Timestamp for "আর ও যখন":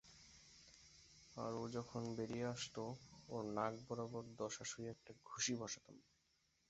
1.35-2.01